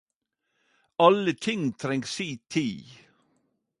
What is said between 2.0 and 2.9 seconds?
si tid